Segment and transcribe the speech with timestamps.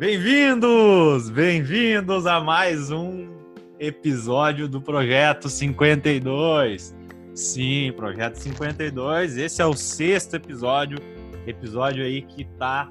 [0.00, 1.28] Bem-vindos!
[1.28, 3.28] Bem-vindos a mais um
[3.78, 6.96] episódio do Projeto 52.
[7.34, 9.36] Sim, Projeto 52.
[9.36, 10.96] Esse é o sexto episódio.
[11.46, 12.90] Episódio aí que tá.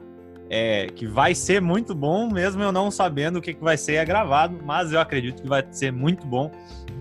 [0.52, 3.96] É, que vai ser muito bom, mesmo eu não sabendo o que, que vai ser
[3.96, 6.52] é gravado, mas eu acredito que vai ser muito bom.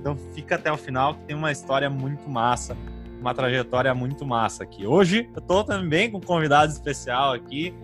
[0.00, 2.74] Então fica até o final que tem uma história muito massa,
[3.20, 4.86] uma trajetória muito massa aqui.
[4.86, 7.74] Hoje eu tô também com um convidado especial aqui,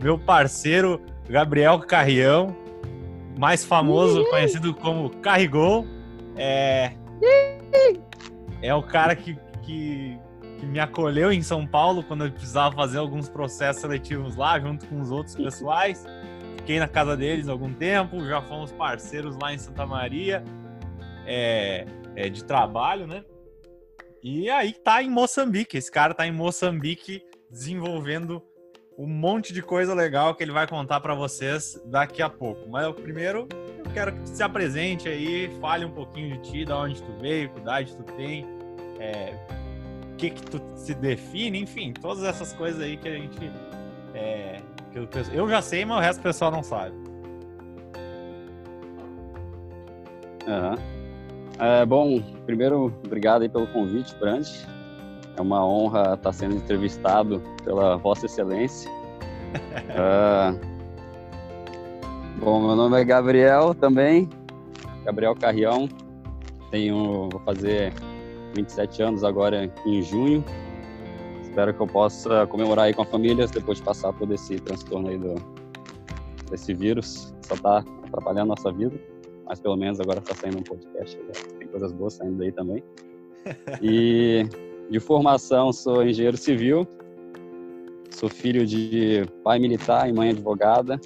[0.00, 2.56] meu parceiro Gabriel Carrião,
[3.38, 5.86] mais famoso, conhecido como Carrigol.
[6.36, 6.92] É,
[8.62, 10.18] é o cara que, que,
[10.58, 14.86] que, me acolheu em São Paulo quando eu precisava fazer alguns processos seletivos lá, junto
[14.86, 16.04] com os outros pessoais.
[16.58, 20.42] Fiquei na casa deles algum tempo, já fomos parceiros lá em Santa Maria
[21.26, 23.24] é, é, de trabalho, né?
[24.22, 25.76] E aí tá em Moçambique.
[25.76, 28.42] Esse cara tá em Moçambique desenvolvendo
[28.98, 32.68] um monte de coisa legal que ele vai contar para vocês daqui a pouco.
[32.68, 33.46] Mas primeiro
[33.78, 37.12] eu quero que tu se apresente aí, fale um pouquinho de ti, da onde tu
[37.20, 38.46] veio, que idade tu tem,
[38.98, 39.34] é,
[40.12, 43.50] o que que tu se define, enfim, todas essas coisas aí que a gente
[44.14, 46.96] é, que eu, eu já sei, mas o resto do pessoal não sabe.
[50.46, 50.74] Uhum.
[51.58, 54.46] É, bom, primeiro, obrigado aí pelo convite, Brand.
[55.36, 58.90] É uma honra estar sendo entrevistado pela Vossa Excelência.
[59.92, 60.58] uh,
[62.40, 64.28] bom, meu nome é Gabriel também,
[65.04, 65.88] Gabriel Carrião.
[66.70, 67.92] Tenho, vou fazer
[68.54, 70.42] 27 anos agora em junho.
[71.42, 75.08] Espero que eu possa comemorar aí com a família depois de passar por esse transtorno
[75.08, 75.34] aí do,
[76.50, 77.34] desse vírus.
[77.42, 78.98] Só está atrapalhando a nossa vida,
[79.46, 81.16] mas pelo menos agora está saindo um podcast.
[81.16, 81.32] Né?
[81.58, 82.82] Tem coisas boas saindo daí também.
[83.80, 84.44] E
[84.90, 86.86] de formação, sou engenheiro civil,
[88.10, 91.00] sou filho de pai militar e mãe advogada.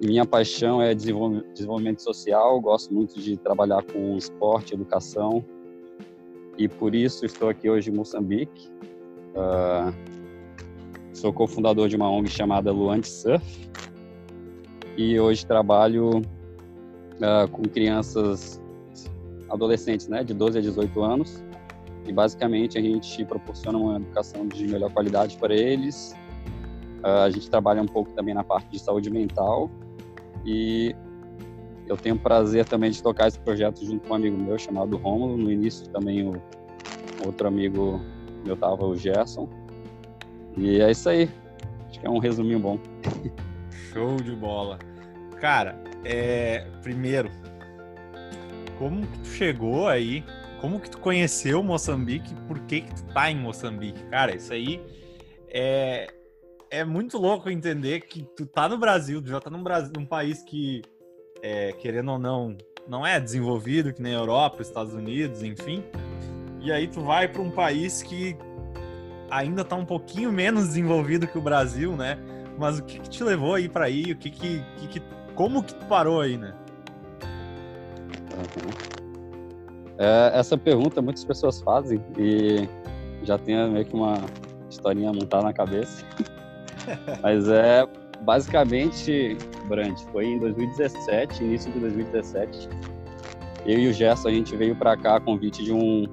[0.00, 5.44] Minha paixão é desenvolvimento social, gosto muito de trabalhar com esporte, educação.
[6.58, 8.68] E por isso estou aqui hoje em Moçambique.
[9.34, 9.94] Uh,
[11.12, 13.70] sou cofundador de uma ONG chamada Luante Surf.
[14.96, 18.60] E hoje trabalho uh, com crianças
[19.48, 21.44] adolescentes, né, de 12 a 18 anos,
[22.06, 26.14] e basicamente a gente proporciona uma educação de melhor qualidade para eles.
[27.02, 29.70] Uh, a gente trabalha um pouco também na parte de saúde mental
[30.44, 30.94] e
[31.86, 35.36] eu tenho prazer também de tocar esse projeto junto com um amigo meu chamado Romulo.
[35.36, 36.40] No início também o
[37.24, 38.00] outro amigo
[38.44, 39.48] meu tava o Gerson.
[40.56, 41.28] E é isso aí.
[41.88, 42.78] Acho que é um resuminho bom.
[43.92, 44.78] Show de bola.
[45.40, 46.66] Cara, é...
[46.82, 47.30] primeiro,
[48.78, 50.24] como que tu chegou aí
[50.64, 52.34] como que tu conheceu Moçambique?
[52.48, 54.02] Por que que tu tá em Moçambique?
[54.04, 54.80] Cara, isso aí
[55.50, 56.06] é,
[56.70, 60.06] é muito louco entender que tu tá no Brasil, tu já tá num, Brasil, num
[60.06, 60.80] país que,
[61.42, 62.56] é, querendo ou não,
[62.88, 65.84] não é desenvolvido, que nem a Europa, Estados Unidos, enfim.
[66.62, 68.34] E aí tu vai para um país que
[69.30, 72.16] ainda tá um pouquinho menos desenvolvido que o Brasil, né?
[72.58, 74.12] Mas o que, que te levou aí para aí?
[74.12, 75.02] O que que, que,
[75.34, 76.54] como que tu parou aí, né?
[78.32, 78.93] Uhum.
[79.98, 82.68] É, essa pergunta muitas pessoas fazem e
[83.22, 84.16] já tenho meio que uma
[84.68, 86.04] historinha montada na cabeça.
[87.22, 87.86] Mas é
[88.22, 89.36] basicamente,
[89.68, 92.68] Brand, foi em 2017, início de 2017.
[93.66, 96.04] Eu e o Gerson a gente veio para cá a convite de um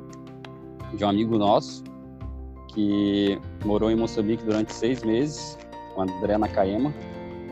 [0.95, 1.83] de um amigo nosso
[2.67, 5.57] que morou em Moçambique durante seis meses,
[5.95, 6.93] o André Nakayema,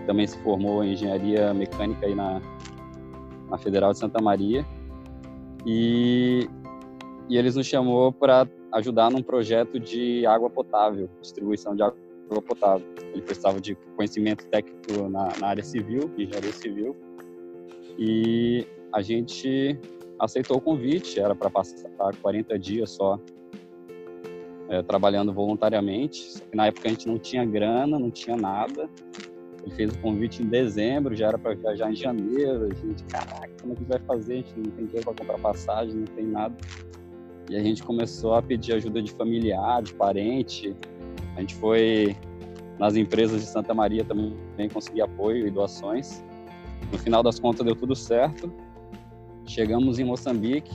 [0.06, 2.42] também se formou em engenharia mecânica aí na,
[3.50, 4.66] na Federal de Santa Maria
[5.66, 6.48] e,
[7.30, 11.96] e eles nos chamou para ajudar num projeto de água potável, distribuição de água
[12.46, 12.88] potável.
[13.12, 16.96] Ele precisava de conhecimento técnico na, na área civil, engenharia civil,
[17.98, 19.80] e a gente
[20.20, 21.90] aceitou o convite, era para passar
[22.22, 23.20] 40 dias só
[24.70, 26.42] é, trabalhando voluntariamente.
[26.54, 28.90] Na época a gente não tinha grana, não tinha nada,
[29.64, 32.66] ele fez o convite em dezembro, já era para viajar em janeiro.
[32.72, 34.34] A gente, caraca, como é que vai fazer?
[34.34, 36.56] A gente não tem dinheiro para comprar passagem, não tem nada.
[37.50, 40.76] E a gente começou a pedir ajuda de familiar, de parente.
[41.36, 42.16] A gente foi
[42.78, 46.24] nas empresas de Santa Maria também conseguir apoio e doações.
[46.92, 48.54] No final das contas deu tudo certo.
[49.46, 50.72] Chegamos em Moçambique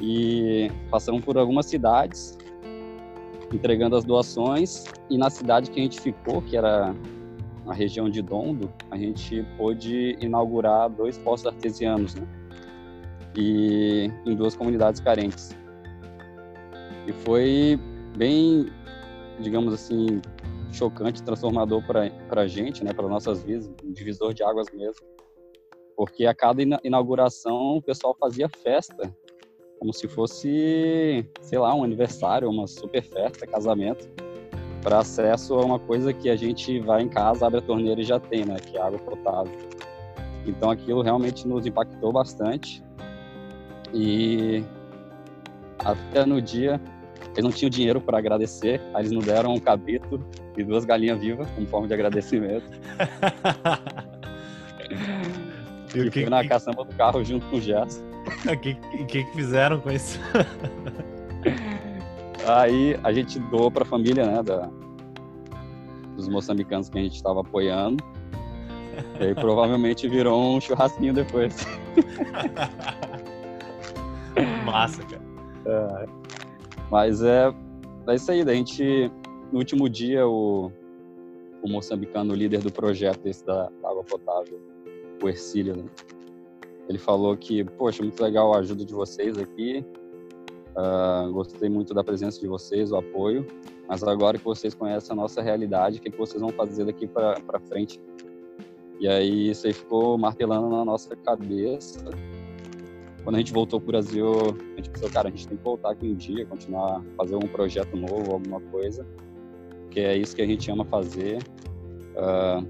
[0.00, 2.38] e passamos por algumas cidades
[3.52, 6.94] entregando as doações e na cidade que a gente ficou, que era
[7.64, 12.26] na região de Dondo, a gente pôde inaugurar dois poços artesianos, né?
[13.36, 15.56] E em duas comunidades carentes.
[17.06, 17.78] E foi
[18.16, 18.66] bem,
[19.40, 20.20] digamos assim,
[20.72, 25.06] chocante, transformador para a gente, né, para nossas vidas, um divisor de águas mesmo.
[25.96, 29.14] Porque a cada inauguração o pessoal fazia festa,
[29.78, 34.08] como se fosse, sei lá, um aniversário, uma super festa, casamento,
[34.82, 38.04] para acesso a uma coisa que a gente vai em casa, abre a torneira e
[38.04, 39.56] já tem, né, que é água potável.
[40.46, 42.82] Então aquilo realmente nos impactou bastante.
[43.94, 44.64] E
[45.78, 46.80] até no dia
[47.32, 50.20] eles não tinham dinheiro para agradecer, aí eles nos deram um cabrito
[50.56, 52.66] e duas galinhas vivas como forma de agradecimento.
[55.94, 56.48] e, e que, na que...
[56.48, 58.02] caçamba do carro junto com o Gerson.
[58.46, 60.20] O que, que, que fizeram com isso?
[62.46, 64.70] aí a gente doou para a família, né, da,
[66.16, 68.02] dos moçambicanos que a gente estava apoiando.
[69.20, 71.56] E aí provavelmente virou um churrasquinho depois.
[74.64, 75.22] Massa, cara.
[75.64, 76.06] É,
[76.90, 77.52] mas é,
[78.08, 78.42] é isso aí.
[78.42, 79.10] A gente,
[79.50, 80.70] no último dia, o,
[81.62, 84.60] o moçambicano, o líder do projeto esse da, água potável,
[85.22, 85.84] o Ercílio, né?
[86.88, 89.84] ele falou que, poxa, muito legal a ajuda de vocês aqui.
[90.76, 93.46] Uh, gostei muito da presença de vocês, o apoio.
[93.88, 97.06] Mas agora que vocês conhecem a nossa realidade, o que, que vocês vão fazer daqui
[97.06, 98.00] para frente?
[98.98, 102.04] E aí isso aí ficou martelando na nossa cabeça.
[103.24, 105.62] Quando a gente voltou para o Brasil, a gente pensou, cara, a gente tem que
[105.64, 109.06] voltar aqui um dia, continuar, fazer um projeto novo, alguma coisa,
[109.90, 111.38] que é isso que a gente ama fazer.
[112.16, 112.66] Uh,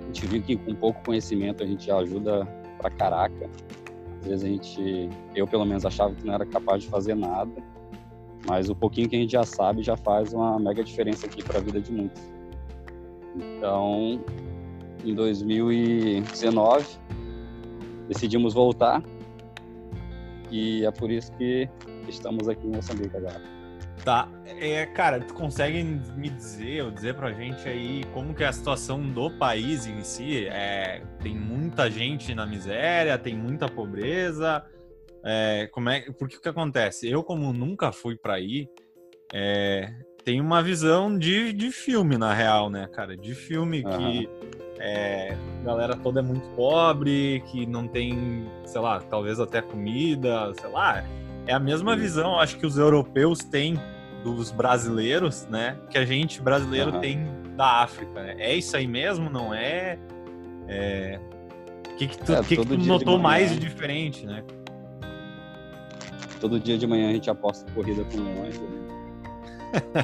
[0.00, 2.46] a gente viu que com pouco conhecimento a gente ajuda
[2.78, 3.50] pra caraca.
[4.28, 7.50] Vezes a gente, eu pelo menos achava que não era capaz de fazer nada,
[8.46, 11.58] mas o pouquinho que a gente já sabe já faz uma mega diferença aqui para
[11.58, 12.22] a vida de muitos.
[13.34, 14.20] Então,
[15.02, 16.86] em 2019,
[18.06, 19.02] decidimos voltar
[20.50, 21.66] e é por isso que
[22.06, 23.57] estamos aqui em Moçambique agora.
[24.08, 28.46] Tá, é, cara, tu consegue me dizer ou dizer pra gente aí como que é
[28.46, 30.46] a situação do país em si?
[30.46, 34.64] É, tem muita gente na miséria, tem muita pobreza,
[35.22, 37.06] é, como é, porque o que acontece?
[37.06, 38.66] Eu, como nunca fui para aí,
[39.30, 39.92] é,
[40.24, 43.14] tenho uma visão de, de filme, na real, né, cara?
[43.14, 43.90] De filme uhum.
[43.98, 44.30] que
[44.78, 50.50] é, a galera toda é muito pobre, que não tem, sei lá, talvez até comida,
[50.58, 51.04] sei lá.
[51.46, 53.78] É a mesma visão, acho que os europeus têm
[54.22, 55.78] dos brasileiros, né?
[55.90, 57.00] Que a gente brasileiro uhum.
[57.00, 57.26] tem
[57.56, 58.22] da África.
[58.22, 58.36] Né?
[58.38, 59.98] É isso aí mesmo, não é?
[60.66, 61.20] é...
[61.90, 64.44] O que, que tu, é, que que tu notou mais de diferente, né?
[66.40, 68.68] Todo dia de manhã a gente aposta corrida com leões né?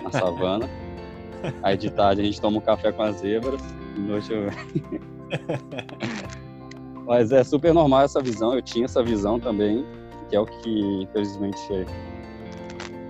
[0.03, 0.69] na savana.
[1.63, 3.61] Aí de tarde a gente toma um café com as zebras.
[3.95, 4.51] De noite eu...
[7.07, 8.55] Mas é super normal essa visão.
[8.55, 9.85] Eu tinha essa visão também,
[10.29, 11.61] que é o que infelizmente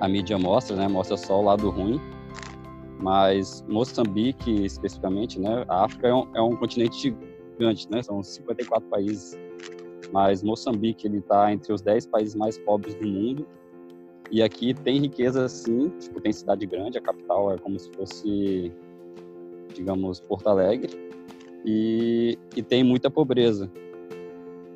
[0.01, 0.89] a mídia mostra, né?
[0.89, 2.01] Mostra só o lado ruim.
[3.01, 5.65] Mas Moçambique, especificamente, né?
[5.69, 7.15] A África é um, é um continente
[7.59, 8.03] gigante, né?
[8.03, 9.37] São 54 países
[10.15, 13.45] mas Moçambique ele está entre os 10 países mais pobres do mundo
[14.31, 18.73] e aqui tem riqueza sim, tipo, tem cidade grande, a capital é como se fosse,
[19.75, 20.93] digamos, Porto Alegre
[21.65, 23.69] e, e tem muita pobreza.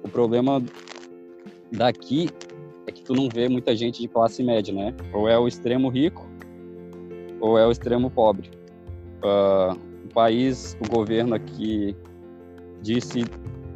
[0.02, 0.60] O problema
[1.70, 2.28] daqui
[3.08, 4.94] tu não vê muita gente de classe média, né?
[5.14, 6.28] Ou é o extremo rico
[7.40, 8.50] ou é o extremo pobre.
[9.24, 9.72] Uh,
[10.04, 11.96] o país, o governo aqui
[12.82, 13.24] disse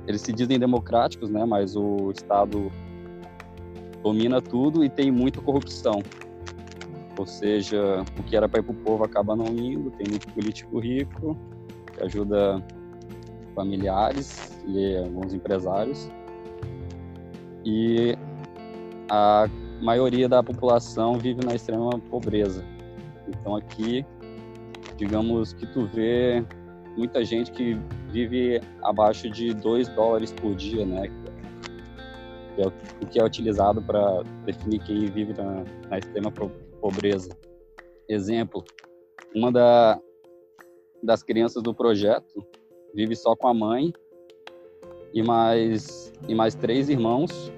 [0.07, 1.47] eles se dizem democráticos, né?
[1.47, 2.71] Mas o Estado
[4.03, 6.03] domina tudo e tem muita corrupção.
[7.19, 9.91] Ou seja, o que era para ir para o povo acaba não indo.
[9.93, 11.39] Tem muito político rico
[11.97, 12.63] que ajuda
[13.55, 16.11] familiares e alguns empresários.
[17.65, 18.15] E
[19.15, 19.47] a
[19.83, 22.65] maioria da população vive na extrema pobreza.
[23.29, 24.07] Então aqui,
[24.97, 26.43] digamos que tu vê
[26.97, 27.79] muita gente que
[28.11, 31.11] vive abaixo de 2 dólares por dia, né?
[32.57, 36.33] É o que é utilizado para definir quem vive na, na extrema
[36.81, 37.29] pobreza.
[38.09, 38.65] Exemplo,
[39.35, 40.01] uma da,
[41.03, 42.43] das crianças do projeto
[42.95, 43.93] vive só com a mãe
[45.13, 47.53] e mais, e mais três irmãos.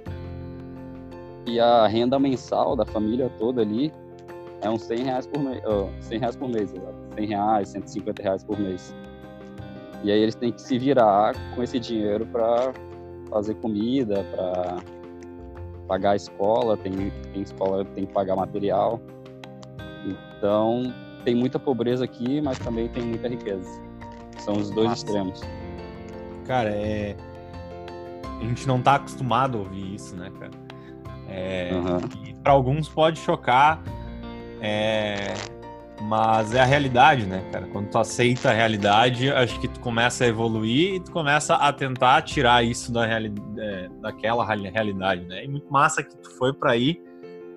[1.47, 3.93] E a renda mensal da família toda ali
[4.63, 6.95] é uns 100 reais por mês, oh, 100 reais por mês, exato.
[7.17, 8.95] 100 reais, 150 reais por mês.
[10.03, 12.73] E aí eles têm que se virar com esse dinheiro para
[13.31, 14.77] fazer comida, para
[15.87, 19.01] pagar a escola, tem, tem escola tem que pagar material.
[20.07, 20.93] Então,
[21.25, 23.83] tem muita pobreza aqui, mas também tem muita riqueza.
[24.39, 25.07] São os dois Nossa.
[25.07, 25.41] extremos.
[26.47, 27.17] Cara, é...
[28.41, 30.64] a gente não está acostumado a ouvir isso, né, cara?
[31.29, 31.71] É...
[31.73, 32.35] Uhum.
[32.43, 33.83] para alguns pode chocar,
[34.61, 35.35] é...
[36.03, 37.67] Mas é a realidade, né, cara?
[37.69, 41.73] Quando tu aceita a realidade, acho que tu começa a evoluir e tu começa a
[41.73, 45.45] tentar tirar isso da reali é, daquela realidade, né?
[45.45, 47.01] E muito massa que tu foi para aí,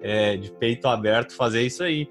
[0.02, 2.08] é, de peito aberto, fazer isso aí.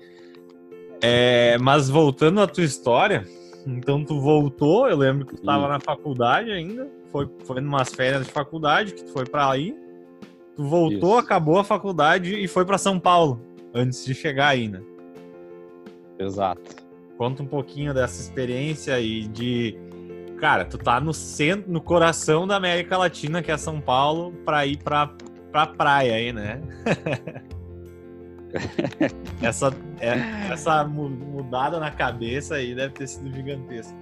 [1.00, 3.24] É, mas voltando à tua história,
[3.66, 8.26] então tu voltou, eu lembro que tu estava na faculdade ainda, foi, foi numas férias
[8.26, 9.74] de faculdade que tu foi para aí.
[10.56, 11.18] Tu voltou, Isso.
[11.18, 13.40] acabou a faculdade e foi para São Paulo
[13.74, 14.80] antes de chegar aí, né?
[16.18, 16.62] Exato.
[17.18, 19.78] Conta um pouquinho dessa experiência e de
[20.40, 24.66] cara, tu tá no centro, no coração da América Latina, que é São Paulo, para
[24.66, 25.10] ir para
[25.50, 26.60] pra praia aí, né?
[29.42, 33.96] essa, é, essa mudada na cabeça aí deve ter sido gigantesca.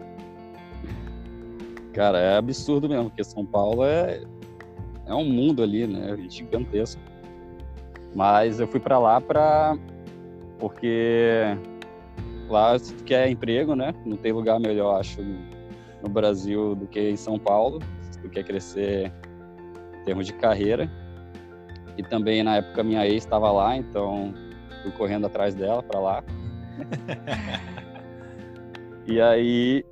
[1.92, 4.24] Cara, é absurdo mesmo, porque São Paulo é,
[5.06, 6.16] é um mundo ali, né?
[6.28, 7.00] Gigantesco.
[8.14, 9.76] Mas eu fui para lá para
[10.58, 11.42] porque
[12.48, 13.92] lá se tu quer emprego, né?
[14.04, 15.20] Não tem lugar melhor, acho,
[16.02, 17.80] no Brasil do que em São Paulo.
[18.10, 19.12] Se tu quer crescer
[20.00, 20.90] em termos de carreira.
[21.96, 24.34] E também na época minha ex estava lá, então
[24.82, 26.24] fui correndo atrás dela para lá.
[29.06, 29.84] e aí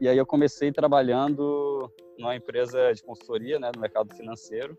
[0.00, 1.69] e aí eu comecei trabalhando
[2.20, 4.76] numa empresa de consultoria, né, no mercado financeiro.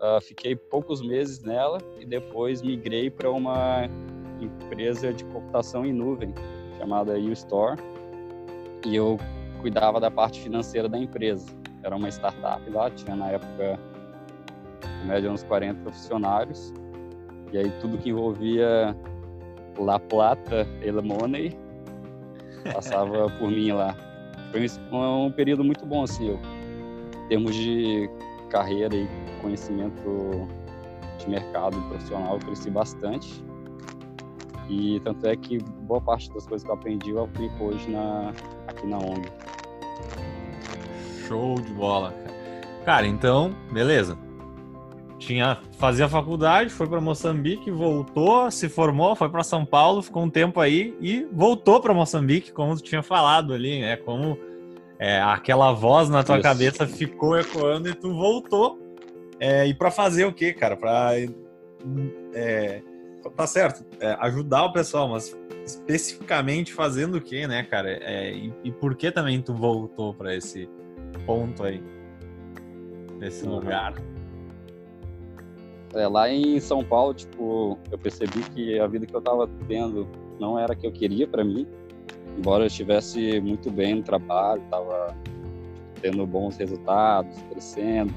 [0.00, 3.88] Uh, fiquei poucos meses nela e depois migrei para uma
[4.40, 6.34] empresa de computação em nuvem
[6.76, 7.80] chamada UStore
[8.84, 9.16] e eu
[9.60, 11.46] cuidava da parte financeira da empresa.
[11.84, 13.78] Era uma startup lá, tinha na época
[15.02, 16.72] em média uns 40 funcionários
[17.52, 18.96] e aí tudo que envolvia
[19.78, 21.56] La Plata e La Money
[22.72, 23.96] passava por mim lá.
[24.52, 26.40] Foi um, um, período muito bom, assim, eu,
[27.24, 28.08] em termos de
[28.50, 29.08] carreira e
[29.40, 30.46] conhecimento
[31.18, 33.42] de mercado profissional, eu cresci bastante.
[34.68, 38.32] E tanto é que boa parte das coisas que eu aprendi eu aplico hoje na,
[38.68, 39.28] aqui na ONG.
[41.26, 42.32] Show de bola, cara.
[42.84, 44.31] Cara, então, beleza
[45.26, 50.30] tinha fazia faculdade, foi para Moçambique, voltou, se formou, foi para São Paulo, ficou um
[50.30, 53.96] tempo aí e voltou para Moçambique, como tu tinha falado ali, né?
[53.96, 54.38] Como
[54.98, 56.42] é, aquela voz na tua Isso.
[56.42, 58.80] cabeça ficou ecoando e tu voltou.
[59.38, 60.76] É, e para fazer o quê, cara?
[60.76, 61.14] Para
[62.34, 62.82] é,
[63.36, 67.90] tá certo, é, ajudar o pessoal, mas especificamente fazendo o quê, né, cara?
[67.90, 70.68] É, e, e por que também tu voltou para esse
[71.26, 71.82] ponto aí,
[73.18, 73.56] nesse uhum.
[73.56, 73.94] lugar?
[75.94, 80.08] É, lá em São Paulo, tipo, eu percebi que a vida que eu estava tendo
[80.40, 81.66] não era a que eu queria para mim.
[82.38, 85.14] Embora eu estivesse muito bem no trabalho, estava
[86.00, 88.12] tendo bons resultados, crescendo,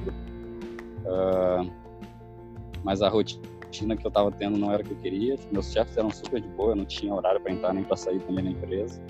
[1.06, 1.70] uh,
[2.82, 5.36] mas a rotina que eu estava tendo não era a que eu queria.
[5.52, 8.20] Meus chefes eram super de boa, eu não tinha horário para entrar nem para sair
[8.22, 9.02] também na empresa.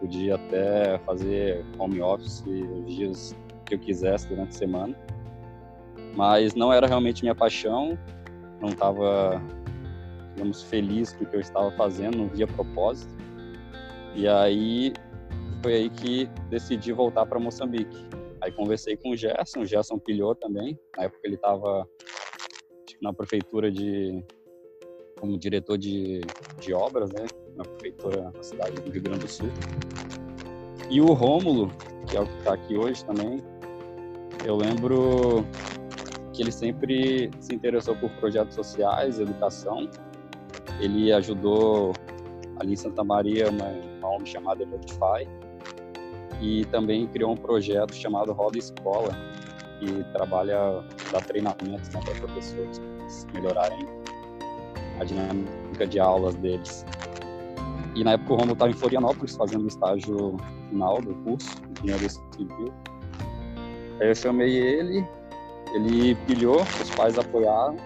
[0.00, 4.96] Podia até fazer home office os dias que eu quisesse durante a semana
[6.16, 7.98] mas não era realmente minha paixão,
[8.60, 9.40] não estava,
[10.34, 13.14] digamos, feliz com o que eu estava fazendo, não via propósito.
[14.14, 14.94] E aí
[15.62, 18.06] foi aí que decidi voltar para Moçambique.
[18.40, 21.86] Aí conversei com o Gerson, o Gerson pilhou também, na época ele estava
[23.02, 24.24] na prefeitura de
[25.18, 26.20] como diretor de,
[26.60, 29.48] de obras, né, na prefeitura da cidade do Rio Grande do Sul.
[30.90, 31.70] E o Rômulo,
[32.08, 33.42] que é o que está aqui hoje também,
[34.44, 35.44] eu lembro
[36.36, 39.88] que ele sempre se interessou por projetos sociais, educação.
[40.78, 41.94] Ele ajudou
[42.60, 45.26] ali em Santa Maria uma, uma ONG chamada Emotify
[46.40, 49.16] e também criou um projeto chamado Roda Escola,
[49.80, 52.80] que trabalha, dá treinamentos né, para professores
[53.32, 53.86] melhorarem
[55.00, 56.84] a dinâmica de aulas deles.
[57.94, 60.36] E na época o Romulo estava em Florianópolis fazendo o estágio
[60.68, 61.48] final do curso
[61.82, 62.74] engenharia civil.
[64.00, 65.15] Aí eu chamei ele
[65.76, 67.76] ele pilhou, os pais apoiaram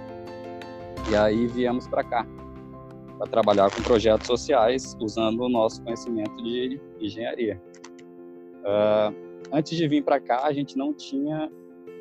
[1.10, 2.26] e aí viemos para cá
[3.18, 7.60] para trabalhar com projetos sociais usando o nosso conhecimento de engenharia.
[8.60, 9.14] Uh,
[9.52, 11.50] antes de vir para cá, a gente não tinha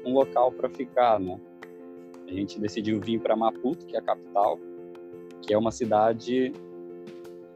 [0.06, 1.38] um local para ficar, né?
[2.26, 4.60] A gente decidiu vir para Maputo, que é a capital,
[5.42, 6.54] que é uma cidade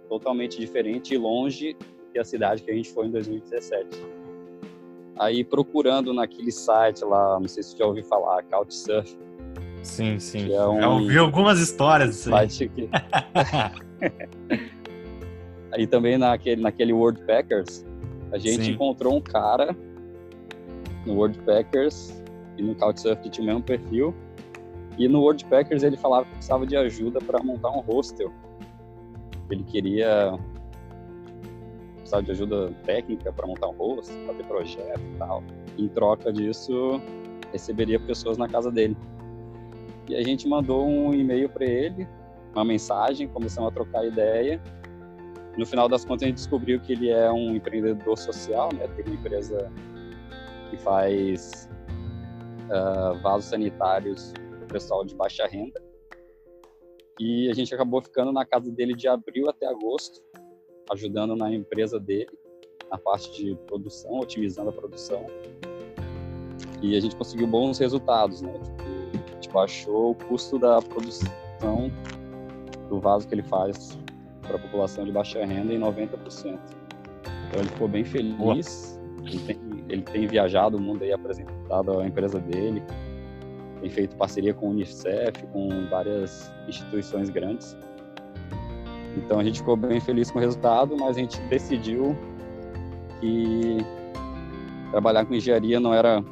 [0.10, 1.78] totalmente diferente e longe
[2.14, 4.23] da cidade que a gente foi em 2017.
[5.20, 9.16] Aí procurando naquele site lá, não sei se você já ouviu falar, Couchsurf.
[9.84, 10.54] Sim, sim.
[10.54, 10.80] É um...
[10.80, 12.48] Já ouvi algumas histórias disso aí.
[12.48, 12.90] Que...
[15.72, 16.94] aí também naquele, naquele
[17.26, 17.86] Packers
[18.32, 18.72] a gente sim.
[18.72, 19.76] encontrou um cara
[21.06, 22.24] no Packers
[22.58, 24.16] e no Couchsurf que tinha o mesmo perfil.
[24.98, 28.32] E no Packers ele falava que precisava de ajuda para montar um hostel.
[29.50, 30.40] ele queria
[32.14, 35.44] precisava de ajuda técnica para montar um rosto, fazer projeto e tal.
[35.78, 37.02] Em troca disso,
[37.52, 38.96] receberia pessoas na casa dele.
[40.08, 42.08] E a gente mandou um e-mail para ele,
[42.54, 44.62] uma mensagem, começamos a trocar ideia.
[45.58, 48.88] No final das contas, a gente descobriu que ele é um empreendedor social, né?
[48.88, 49.72] Tem uma empresa
[50.70, 51.70] que faz
[52.66, 55.82] uh, vasos sanitários para o pessoal de baixa renda.
[57.20, 60.20] E a gente acabou ficando na casa dele de abril até agosto,
[60.92, 62.30] ajudando na empresa dele,
[62.90, 65.26] na parte de produção, otimizando a produção.
[66.82, 68.54] E a gente conseguiu bons resultados, né?
[68.54, 68.84] Tipo,
[69.32, 71.92] a gente baixou o custo da produção
[72.90, 73.98] do vaso que ele faz
[74.42, 76.60] para a população de baixa renda em 90%.
[77.54, 79.00] Então ele ficou bem feliz.
[79.26, 79.58] Ele tem,
[79.90, 82.84] ele tem viajado o mundo aí apresentado a empresa dele,
[83.80, 87.78] tem feito parceria com o Unicef, com várias instituições grandes.
[89.18, 92.16] Então a gente ficou bem feliz com o resultado, mas a gente decidiu
[93.20, 93.78] que
[94.92, 96.24] trabalhar com engenharia não era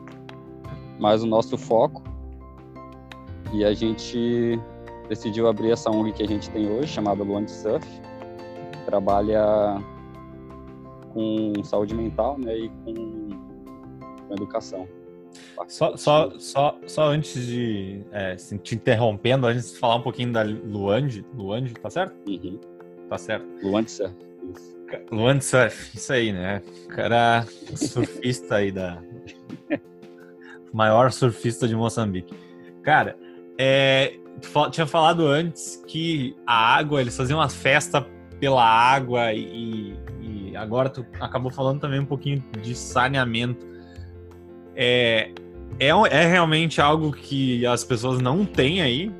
[0.99, 2.03] mais o nosso foco.
[3.53, 4.59] E a gente
[5.09, 7.85] decidiu abrir essa ONG que a gente tem hoje, chamada Luan Surf.
[8.85, 9.43] Trabalha
[11.13, 13.29] com saúde mental né, e com,
[14.27, 14.87] com educação.
[15.67, 20.43] Só, só, só, só antes de é, te interrompendo, antes de falar um pouquinho da
[20.43, 22.15] Luand, Luand, tá certo?
[22.27, 22.59] Uhum.
[23.11, 23.45] Tá certo.
[23.61, 24.15] Luand Surf.
[25.11, 26.61] Luand Surf, isso aí, né?
[26.87, 29.01] Cara surfista aí da.
[30.73, 32.33] maior surfista de Moçambique.
[32.81, 33.17] Cara,
[33.57, 34.13] é,
[34.71, 38.07] tinha falado antes que a água, eles faziam uma festa
[38.39, 43.67] pela água e, e agora tu acabou falando também um pouquinho de saneamento.
[44.73, 45.33] É,
[45.77, 49.11] é, é realmente algo que as pessoas não têm aí?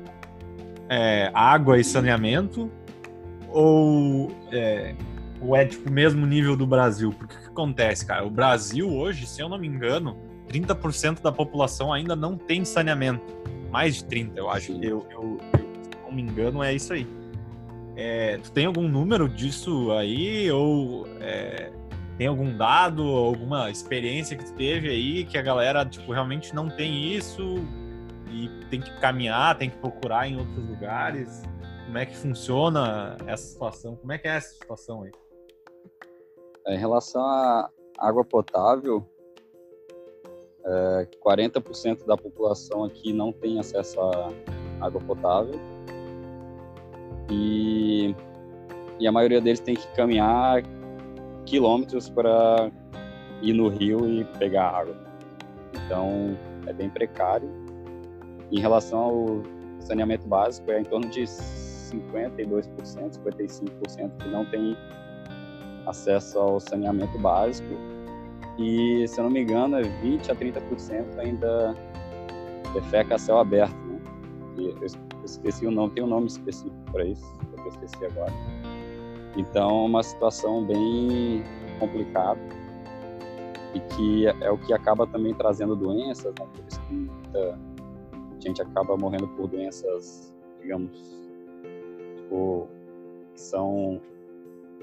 [0.88, 2.72] É, água e saneamento?
[3.52, 4.94] Ou é,
[5.40, 7.12] ou é tipo o mesmo nível do Brasil?
[7.12, 8.24] Porque o que acontece, cara?
[8.24, 10.16] O Brasil hoje, se eu não me engano,
[10.48, 13.24] 30% da população ainda não tem saneamento.
[13.70, 14.72] Mais de 30, eu acho.
[14.72, 17.06] Eu, eu, eu, se não me engano, é isso aí.
[17.96, 20.50] É, tu tem algum número disso aí?
[20.50, 21.72] Ou é,
[22.18, 26.68] tem algum dado, alguma experiência que tu teve aí que a galera tipo, realmente não
[26.68, 27.56] tem isso
[28.30, 31.42] e tem que caminhar, tem que procurar em outros lugares?
[31.84, 33.96] Como é que funciona essa situação?
[33.96, 35.10] Como é que é essa situação aí?
[36.68, 39.04] Em relação à água potável,
[40.64, 44.32] é, 40% da população aqui não tem acesso à
[44.80, 45.58] água potável
[47.30, 48.14] e,
[48.98, 50.62] e a maioria deles tem que caminhar
[51.44, 52.70] quilômetros para
[53.40, 54.96] ir no rio e pegar água.
[55.74, 57.48] Então é bem precário.
[58.50, 59.26] Em relação ao
[59.80, 61.26] saneamento básico, é em torno de
[61.92, 64.76] 52%, 55% que não tem
[65.86, 67.74] acesso ao saneamento básico
[68.58, 71.74] e, se eu não me engano, é 20 a 30% ainda
[72.74, 73.74] defeca a céu aberto.
[73.74, 74.00] Né?
[74.58, 74.86] eu
[75.24, 77.24] esqueci o nome, tem um nome específico para isso,
[77.56, 78.32] eu esqueci agora.
[79.36, 81.42] Então, é uma situação bem
[81.78, 82.40] complicada
[83.74, 86.46] e que é o que acaba também trazendo doenças, né?
[86.54, 87.58] por isso que muita
[88.40, 91.21] gente acaba morrendo por doenças, digamos,
[92.32, 92.68] tipo,
[93.34, 94.00] são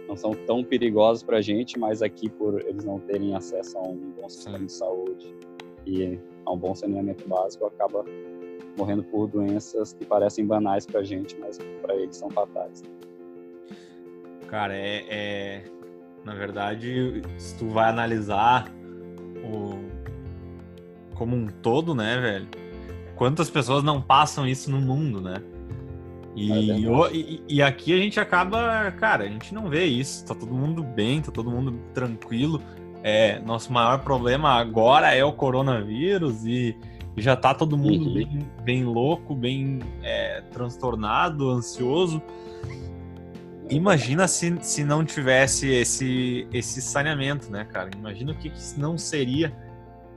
[0.07, 3.81] não são tão perigosos para a gente, mas aqui por eles não terem acesso a
[3.81, 5.35] um bom sistema de saúde
[5.85, 8.03] e a um bom saneamento básico, acaba
[8.75, 12.83] morrendo por doenças que parecem banais para a gente, mas para eles são fatais.
[14.47, 15.63] Cara, é, é,
[16.25, 18.67] na verdade, se tu vai analisar
[19.43, 19.77] o
[21.13, 22.47] como um todo, né, velho?
[23.15, 25.43] Quantas pessoas não passam isso no mundo, né?
[26.39, 30.25] E, é e, e, aqui a gente acaba, cara, a gente não vê isso.
[30.25, 32.61] Tá todo mundo bem, tá todo mundo tranquilo.
[33.03, 36.77] É, nosso maior problema agora é o coronavírus e,
[37.15, 38.13] e já tá todo mundo uhum.
[38.13, 42.21] bem, bem louco, bem é, transtornado, ansioso.
[43.69, 47.89] Imagina se, se não tivesse esse, esse saneamento, né, cara?
[47.95, 49.53] Imagina o que, que não seria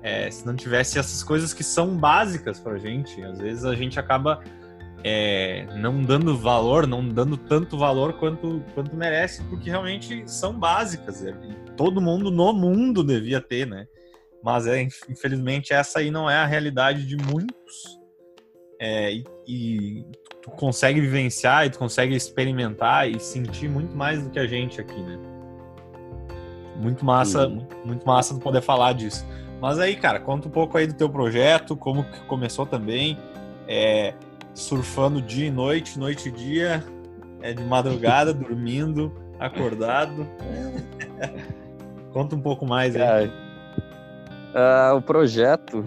[0.02, 3.22] é, se não tivesse essas coisas que são básicas pra gente.
[3.22, 4.42] Às vezes a gente acaba
[5.04, 11.24] é, não dando valor, não dando tanto valor quanto, quanto merece, porque realmente são básicas.
[11.24, 11.32] É,
[11.76, 13.86] todo mundo no mundo devia ter, né?
[14.42, 18.00] Mas é, infelizmente essa aí não é a realidade de muitos.
[18.80, 20.04] É, e, e,
[20.42, 24.80] tu consegue vivenciar e tu consegue experimentar e sentir muito mais do que a gente
[24.80, 25.18] aqui, né?
[26.80, 27.48] Muito massa,
[27.84, 29.24] muito massa poder falar disso.
[29.60, 33.16] Mas aí, cara, conta um pouco aí do teu projeto, como que começou também.
[33.68, 34.14] É,
[34.54, 36.84] surfando dia e noite, noite e dia.
[37.40, 40.26] É de madrugada, dormindo, acordado.
[42.12, 43.28] Conta um pouco mais aí.
[43.28, 45.84] Uh, o projeto,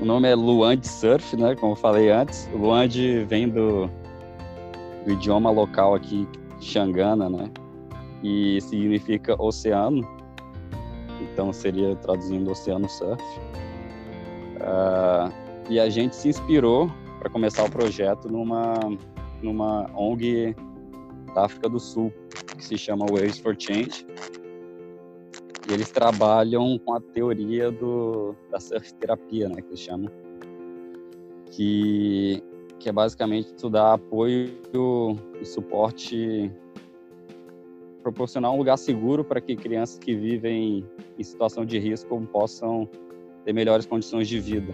[0.00, 1.54] o nome é Luand Surf, né?
[1.56, 2.48] Como eu falei antes.
[2.52, 2.90] O Luand
[3.26, 3.90] vem do,
[5.04, 6.28] do idioma local aqui,
[6.60, 7.50] Xangana, né?
[8.22, 10.06] E significa oceano.
[11.20, 13.22] Então seria traduzindo oceano surf.
[14.60, 15.32] Uh,
[15.68, 16.90] e a gente se inspirou
[17.26, 18.74] para começar o projeto numa,
[19.42, 20.54] numa ONG
[21.34, 22.12] da África do Sul,
[22.56, 24.06] que se chama Waves for Change.
[25.68, 30.08] E eles trabalham com a teoria do, da surf terapia, né, que eles chamam.
[31.50, 32.40] Que,
[32.78, 34.52] que é basicamente estudar apoio
[35.40, 36.48] e suporte
[38.04, 40.86] proporcionar um lugar seguro para que crianças que vivem
[41.18, 42.88] em situação de risco possam
[43.44, 44.72] ter melhores condições de vida.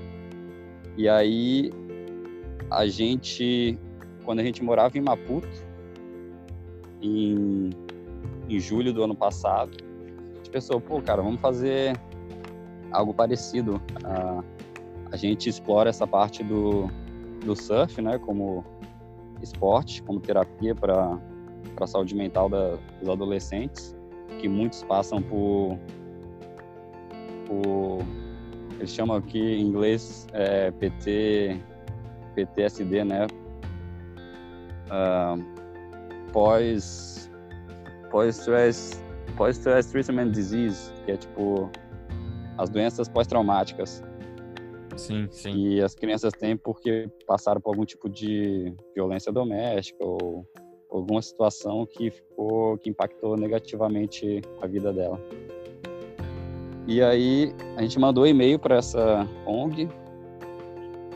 [0.98, 1.70] E aí
[2.72, 3.78] a gente,
[4.24, 5.48] quando a gente morava em Maputo,
[7.00, 7.70] em,
[8.48, 9.72] em julho do ano passado,
[10.32, 11.98] a gente pensou, pô, cara, vamos fazer
[12.90, 13.80] algo parecido.
[14.04, 14.42] A,
[15.11, 16.88] a gente explora essa parte do,
[17.44, 18.64] do surf, né, como
[19.42, 21.18] esporte, como terapia para
[21.78, 23.94] a saúde mental da, dos adolescentes,
[24.40, 25.78] que muitos passam por,
[27.46, 27.98] por
[28.78, 31.61] eles chamam aqui em inglês é, PT,
[32.35, 33.27] PTSD, né?
[34.87, 37.31] Uh, pós
[38.11, 39.03] pós stress
[39.37, 41.71] pós stress treatment disease, que é tipo
[42.59, 44.03] as doenças pós-traumáticas.
[44.97, 45.68] Sim, sim.
[45.68, 50.47] E as crianças têm porque passaram por algum tipo de violência doméstica ou
[50.90, 55.18] alguma situação que ficou que impactou negativamente a vida dela.
[56.87, 59.88] E aí a gente mandou e-mail para essa ONG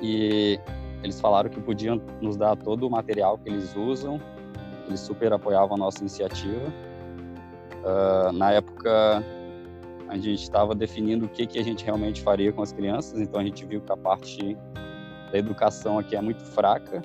[0.01, 0.59] e
[1.07, 4.21] eles falaram que podiam nos dar todo o material que eles usam,
[4.87, 6.73] eles super apoiavam a nossa iniciativa.
[7.85, 9.23] Uh, na época
[10.09, 13.41] a gente estava definindo o que, que a gente realmente faria com as crianças, então
[13.41, 14.57] a gente viu que a parte
[15.31, 17.03] da educação aqui é muito fraca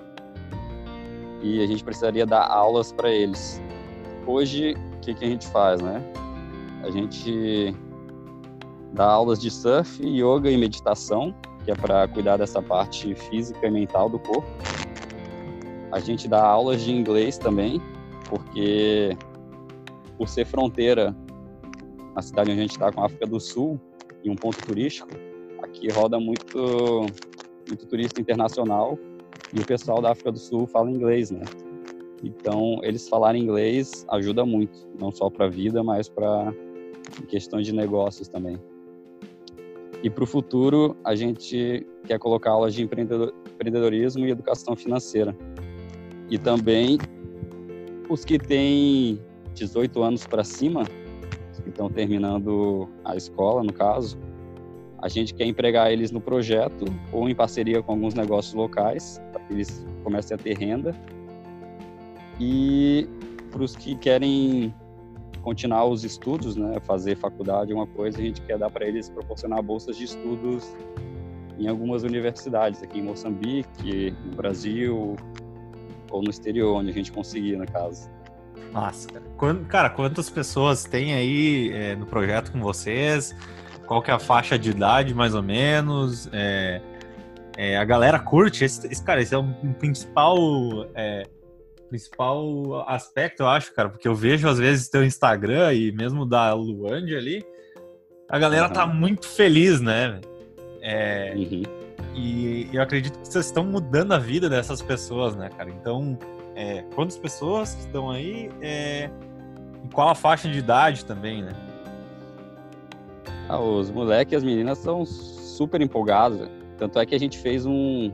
[1.42, 3.62] e a gente precisaria dar aulas para eles.
[4.28, 6.02] Hoje, o que, que a gente faz, né?
[6.84, 7.76] A gente
[8.94, 11.34] dá aulas de surf, yoga e meditação,
[11.64, 14.50] que é para cuidar dessa parte física e mental do corpo.
[15.92, 17.82] A gente dá aulas de inglês também,
[18.30, 19.16] porque
[20.18, 21.16] por ser fronteira
[22.16, 23.80] na cidade onde a gente está com a África do Sul
[24.24, 25.10] e um ponto turístico,
[25.62, 27.06] aqui roda muito
[27.68, 28.98] muito turista internacional
[29.54, 31.44] e o pessoal da África do Sul fala inglês, né?
[32.24, 36.54] Então, eles falarem inglês ajuda muito, não só para a vida, mas para
[37.28, 38.60] questões de negócios também.
[40.04, 45.36] E para o futuro, a gente quer colocar aulas de empreendedorismo e educação financeira.
[46.30, 46.98] E também
[48.10, 49.22] os que têm
[49.54, 50.84] 18 anos para cima,
[51.52, 54.18] os que estão terminando a escola, no caso,
[55.02, 59.42] a gente quer empregar eles no projeto ou em parceria com alguns negócios locais, para
[59.42, 60.96] que eles comecem a ter renda.
[62.40, 63.08] E
[63.52, 64.74] para os que querem
[65.42, 69.62] continuar os estudos, né, fazer faculdade, uma coisa, a gente quer dar para eles proporcionar
[69.62, 70.76] bolsas de estudos
[71.60, 75.16] em algumas universidades, aqui em Moçambique, no Brasil
[76.10, 78.10] ou no exterior, onde a gente conseguir, no caso.
[78.72, 79.64] Nossa, cara.
[79.68, 83.36] cara, quantas pessoas tem aí é, no projeto com vocês?
[83.86, 86.30] Qual que é a faixa de idade, mais ou menos?
[86.32, 86.82] É,
[87.58, 88.64] é, a galera curte?
[88.64, 90.36] Esse, esse, cara, esse é um, um principal
[90.96, 91.24] é,
[91.92, 96.54] principal aspecto, eu acho, cara, porque eu vejo às vezes teu Instagram e mesmo da
[96.54, 97.46] Luand ali,
[98.30, 98.74] a galera uhum.
[98.74, 100.22] tá muito feliz, né?
[100.82, 101.64] É, uhum.
[102.16, 105.70] E eu acredito que vocês estão mudando a vida dessas pessoas, né, cara?
[105.70, 106.18] Então,
[106.56, 109.10] é, quantas pessoas que estão aí é,
[109.84, 111.52] e qual a faixa de idade também, né?
[113.50, 116.50] Ah, os moleques e as meninas são super empolgados.
[116.78, 118.14] Tanto é que a gente fez um,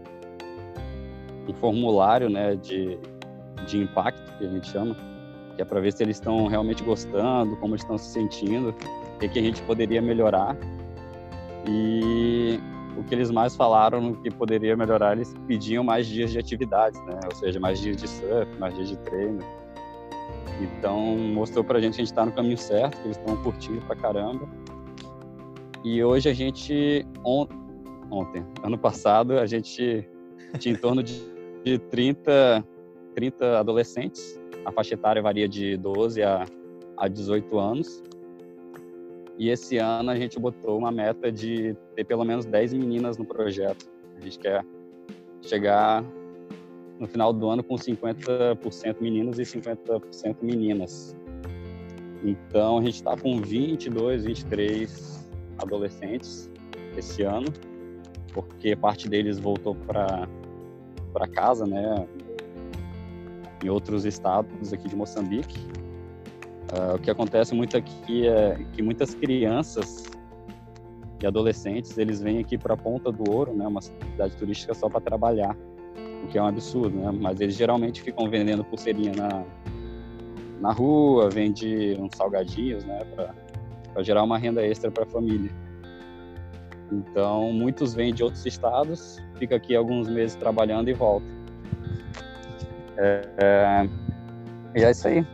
[1.48, 2.98] um formulário, né, de
[3.65, 4.96] de impacto, que a gente chama,
[5.56, 9.20] que é para ver se eles estão realmente gostando, como eles estão se sentindo, o
[9.20, 10.56] que, que a gente poderia melhorar.
[11.67, 12.60] E
[12.98, 17.20] o que eles mais falaram que poderia melhorar, eles pediam mais dias de atividades, né?
[17.26, 19.39] Ou seja, mais dias de surf, mais dias de treino.
[20.62, 23.82] Então, mostrou pra gente que a gente tá no caminho certo, que eles estão curtindo
[23.82, 24.48] pra caramba.
[25.84, 27.48] E hoje a gente, on...
[28.10, 30.08] ontem, ano passado, a gente
[30.58, 31.22] tinha em torno de,
[31.63, 32.65] de 30
[33.17, 34.39] 30 adolescentes.
[34.63, 36.45] A faixa etária varia de 12 a,
[36.95, 38.03] a 18 anos.
[39.39, 43.25] E esse ano a gente botou uma meta de ter pelo menos 10 meninas no
[43.25, 43.89] projeto.
[44.15, 44.63] A gente quer
[45.41, 46.03] chegar
[46.99, 51.15] no final do ano com 50% meninos e 50% meninas.
[52.23, 55.27] Então a gente está com 22, 23
[55.58, 56.51] adolescentes
[56.95, 57.47] esse ano,
[58.32, 60.27] porque parte deles voltou para
[61.13, 62.08] para casa, né,
[63.67, 65.60] em outros estados aqui de Moçambique.
[66.71, 70.10] Uh, o que acontece muito aqui é que muitas crianças
[71.21, 74.89] e adolescentes eles vêm aqui para a Ponta do Ouro, né, uma cidade turística só
[74.89, 75.56] para trabalhar,
[76.23, 77.12] o que é um absurdo, né?
[77.12, 79.45] Mas eles geralmente ficam vendendo pulseirinha na
[80.60, 85.51] na rua, vende uns salgadinhos, né, para gerar uma renda extra para a família.
[86.91, 91.37] Então, muitos vêm de outros estados, fica aqui alguns meses trabalhando e volta.
[93.00, 93.90] É, é,
[94.80, 95.26] e é isso aí.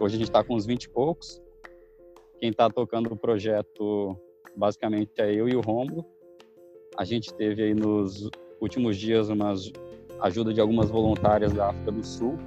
[0.00, 1.42] Hoje a gente está com uns 20 e poucos.
[2.38, 4.16] Quem está tocando o projeto,
[4.56, 6.04] basicamente, é eu e o Romulo.
[6.96, 9.54] A gente teve aí nos últimos dias uma
[10.20, 12.38] ajuda de algumas voluntárias da África do Sul.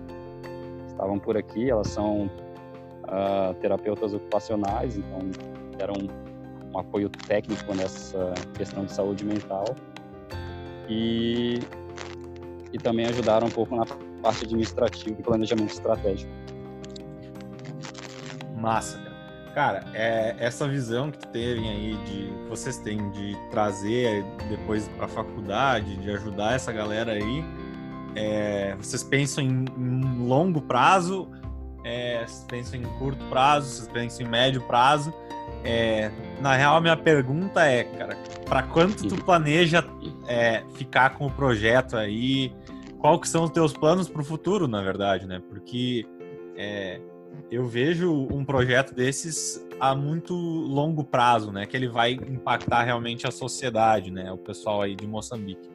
[0.87, 5.19] Estavam por aqui, elas são uh, terapeutas ocupacionais, então
[5.77, 5.95] deram
[6.73, 9.65] um apoio técnico nessa questão de saúde mental.
[10.89, 11.59] E,
[12.71, 13.85] e também ajudaram um pouco na
[14.25, 16.31] parte administrativa e planejamento estratégico.
[18.57, 19.15] Massa, cara.
[19.53, 25.05] Cara, é, essa visão que teve aí de que vocês têm de trazer depois para
[25.05, 27.45] a faculdade, de ajudar essa galera aí,
[28.15, 31.29] é, vocês pensam em, em longo prazo,
[31.83, 35.13] é, vocês pensam em curto prazo, vocês pensam em médio prazo.
[35.63, 36.11] É,
[36.41, 39.85] na real, a minha pergunta é, cara, para quanto tu planeja
[40.27, 42.51] é, ficar com o projeto aí?
[42.99, 45.41] Qual que são os teus planos para o futuro, na verdade, né?
[45.49, 46.05] Porque
[46.55, 46.99] é,
[47.51, 51.65] eu vejo um projeto desses a muito longo prazo, né?
[51.65, 54.31] Que ele vai impactar realmente a sociedade, né?
[54.31, 55.69] O pessoal aí de Moçambique.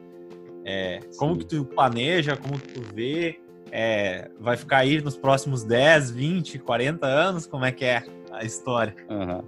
[0.65, 3.39] É, como que tu planeja, como que tu vê?
[3.71, 7.47] É, vai ficar aí nos próximos 10, 20, 40 anos?
[7.47, 8.95] Como é que é a história?
[9.09, 9.43] Uhum.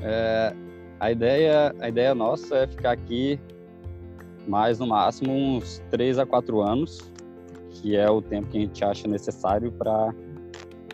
[0.00, 0.54] É,
[1.00, 3.40] a, ideia, a ideia nossa é ficar aqui
[4.48, 7.12] mais no máximo uns 3 a 4 anos,
[7.70, 10.12] que é o tempo que a gente acha necessário para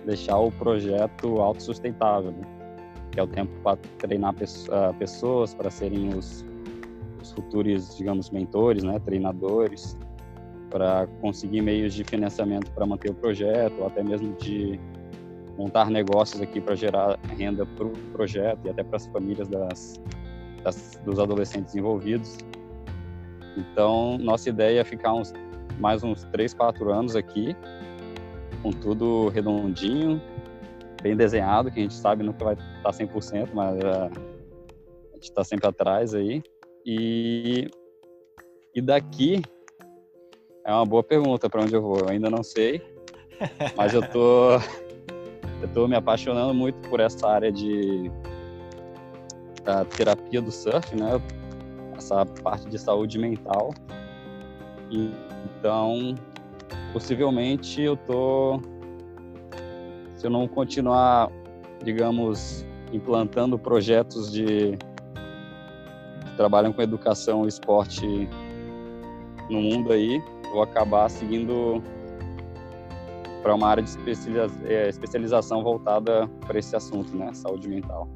[0.05, 2.55] deixar o projeto autossustentável, né?
[3.11, 4.35] que é o tempo para treinar
[4.71, 6.45] ah, pessoas para serem os,
[7.23, 9.97] os, futuros, digamos, mentores, né, treinadores,
[10.69, 14.81] para conseguir meios de financiamento para manter o projeto, ou até mesmo de
[15.57, 20.03] montar negócios aqui para gerar renda para o projeto e até para as famílias das,
[20.65, 22.37] das, dos adolescentes envolvidos.
[23.57, 25.33] Então, nossa ideia é ficar uns,
[25.79, 27.57] mais uns 3, 4 anos aqui,
[28.63, 30.21] com tudo redondinho,
[31.03, 34.11] bem desenhado, que a gente sabe nunca vai estar 100%, mas uh,
[35.13, 36.43] a gente está sempre atrás aí.
[36.85, 37.69] E,
[38.75, 39.43] e daqui
[40.65, 41.99] é uma boa pergunta para onde eu vou.
[41.99, 42.83] Eu ainda não sei,
[43.77, 44.59] mas eu tô
[45.65, 48.11] eu tô me apaixonando muito por essa área de
[49.63, 51.21] da terapia do surf, né?
[51.97, 53.73] Essa parte de saúde mental.
[54.91, 55.11] E,
[55.45, 56.15] então,
[56.93, 58.61] possivelmente eu tô
[60.17, 61.31] se eu não continuar,
[61.85, 64.79] digamos, implantando projetos de
[66.25, 68.27] que trabalham com educação e esporte
[69.51, 71.83] no mundo aí, vou acabar seguindo
[73.43, 73.91] para uma área de
[74.65, 78.09] é, especialização voltada para esse assunto, né, saúde mental.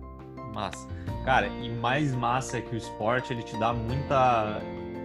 [0.59, 0.89] Massa.
[1.25, 4.61] Cara, e mais massa é que o esporte ele te dá muita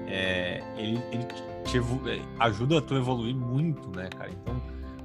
[0.07, 1.25] é, ele, ele
[1.63, 1.77] te
[2.39, 4.31] ajuda a tu evoluir muito, né, cara?
[4.31, 4.59] Então,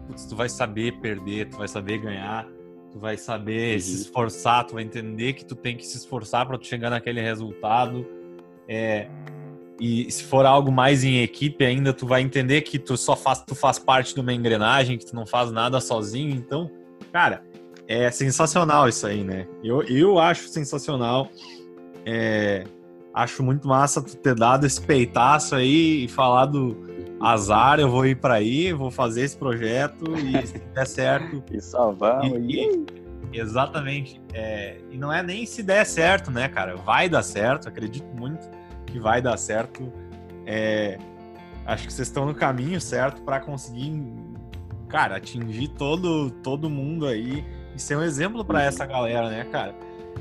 [0.06, 2.46] putz, tu vai saber perder, tu vai saber ganhar,
[2.90, 3.80] tu vai saber uhum.
[3.80, 7.20] se esforçar, tu vai entender que tu tem que se esforçar para tu chegar naquele
[7.20, 8.06] resultado.
[8.66, 9.06] É,
[9.78, 13.42] e se for algo mais em equipe ainda, tu vai entender que tu só faz,
[13.42, 16.34] tu faz parte de uma engrenagem, que tu não faz nada sozinho.
[16.34, 16.70] Então,
[17.12, 17.44] cara,
[17.88, 19.48] é sensacional isso aí, né?
[19.64, 21.30] Eu, eu acho sensacional.
[22.04, 22.64] É,
[23.14, 26.76] acho muito massa tu ter dado esse peitaço aí e falado
[27.18, 31.42] azar, eu vou ir para aí, vou fazer esse projeto e se der certo.
[31.50, 32.38] e salvamos.
[32.46, 32.86] E,
[33.32, 34.20] exatamente.
[34.34, 36.76] É, e não é nem se der certo, né, cara?
[36.76, 38.48] Vai dar certo, acredito muito
[38.86, 39.90] que vai dar certo.
[40.44, 40.98] É,
[41.64, 44.02] acho que vocês estão no caminho certo para conseguir,
[44.88, 47.42] cara, atingir todo, todo mundo aí
[47.78, 49.74] e ser um exemplo para essa galera, né, cara?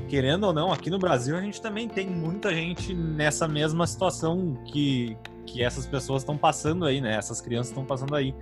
[0.08, 4.54] querendo ou não, aqui no Brasil a gente também tem muita gente nessa mesma situação
[4.66, 7.16] que, que essas pessoas estão passando aí, né?
[7.16, 8.32] Essas crianças estão passando aí.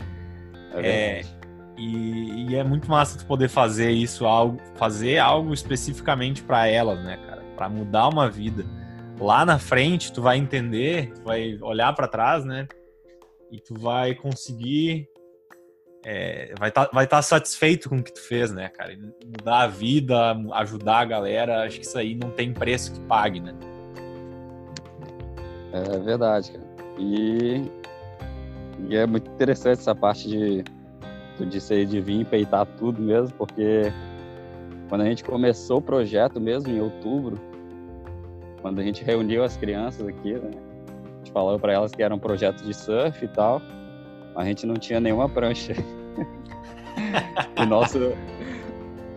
[0.75, 1.23] É, é
[1.79, 7.03] e, e, é muito massa tu poder fazer isso, algo, fazer algo especificamente para elas,
[7.03, 7.43] né, cara?
[7.57, 8.65] Para mudar uma vida.
[9.19, 12.69] Lá na frente tu vai entender, tu vai olhar para trás, né?
[13.51, 15.09] e tu vai conseguir
[16.05, 18.97] é, vai estar tá, vai tá satisfeito com o que tu fez, né, cara?
[19.25, 23.41] Mudar a vida, ajudar a galera, acho que isso aí não tem preço que pague,
[23.41, 23.55] né?
[25.73, 26.67] É verdade, cara.
[26.99, 27.71] E,
[28.89, 30.65] e é muito interessante essa parte de
[31.37, 33.93] tu disse aí de vir peitar tudo mesmo, porque
[34.89, 37.39] quando a gente começou o projeto mesmo em outubro,
[38.63, 42.15] quando a gente reuniu as crianças aqui, né, a gente falou para elas que era
[42.15, 43.61] um projeto de surf e tal,
[44.37, 45.72] a gente não tinha nenhuma prancha.
[47.61, 47.99] e nosso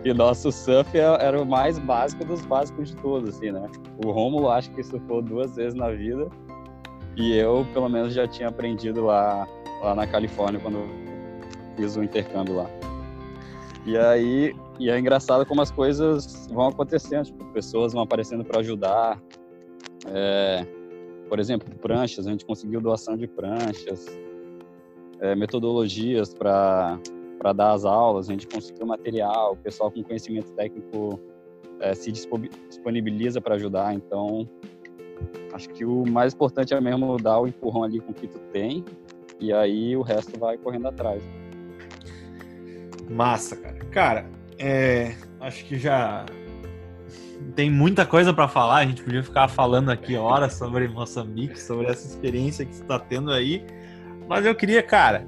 [0.03, 3.69] e nosso surf é, era o mais básico dos básicos de todos, assim, né?
[4.03, 6.29] O Rômulo acho que surfou duas vezes na vida
[7.17, 9.45] e eu, pelo menos, já tinha aprendido lá,
[9.81, 10.87] lá na Califórnia quando
[11.75, 12.69] fiz o intercâmbio lá.
[13.85, 18.59] E aí, e é engraçado como as coisas vão acontecendo, tipo, pessoas vão aparecendo para
[18.59, 19.21] ajudar.
[20.07, 20.65] É,
[21.27, 24.05] por exemplo, pranchas, a gente conseguiu doação de pranchas,
[25.21, 26.99] é, metodologias para
[27.55, 31.19] dar as aulas, a gente conseguiu material, o pessoal com conhecimento técnico
[31.79, 33.93] é, se disponibiliza para ajudar.
[33.93, 34.47] Então,
[35.53, 38.39] acho que o mais importante é mesmo dar o empurrão ali com o que tu
[38.51, 38.83] tem
[39.39, 41.23] e aí o resto vai correndo atrás.
[43.09, 43.79] Massa, cara.
[43.91, 44.25] Cara,
[44.57, 46.25] é, acho que já
[47.55, 48.77] tem muita coisa para falar.
[48.77, 52.99] A gente podia ficar falando aqui horas sobre Moçambique, sobre essa experiência que você está
[52.99, 53.65] tendo aí.
[54.29, 55.25] Mas eu queria, cara,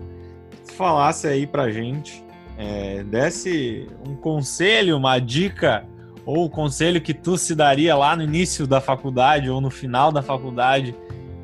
[0.67, 2.23] que falasse aí pra gente,
[2.55, 5.83] é, desse um conselho, uma dica,
[6.23, 10.11] ou o conselho que tu se daria lá no início da faculdade ou no final
[10.11, 10.95] da faculdade.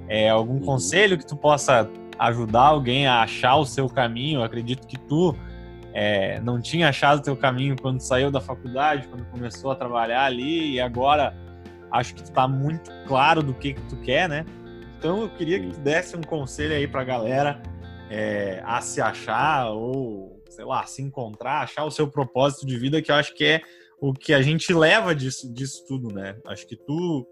[0.08, 0.60] É, algum uhum.
[0.60, 1.90] conselho que tu possa
[2.20, 4.42] ajudar alguém a achar o seu caminho?
[4.42, 5.36] Eu acredito que tu
[5.96, 10.26] é, não tinha achado o teu caminho quando saiu da faculdade, quando começou a trabalhar
[10.26, 11.36] ali, e agora
[11.92, 14.46] acho que tu tá muito claro do que, que tu quer, né?
[14.98, 17.62] Então eu queria que tu desse um conselho aí pra galera
[18.10, 23.02] é, a se achar ou, sei lá, se encontrar, achar o seu propósito de vida,
[23.02, 23.62] que eu acho que é
[24.00, 26.36] o que a gente leva disso, disso tudo, né?
[26.46, 27.28] Acho que tu,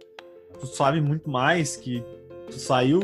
[0.60, 2.04] tu sabe muito mais, que
[2.48, 3.00] tu saiu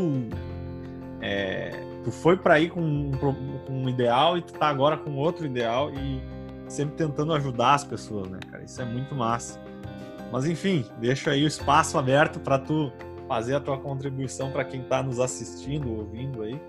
[1.22, 1.72] é,
[2.04, 5.46] tu foi para aí com um, com um ideal e tu tá agora com outro
[5.46, 6.22] ideal e
[6.68, 8.64] sempre tentando ajudar as pessoas, né, cara?
[8.64, 9.60] Isso é muito massa.
[10.32, 12.92] Mas enfim, deixa aí o espaço aberto para tu
[13.32, 16.60] fazer a tua contribuição para quem está nos assistindo, ouvindo aí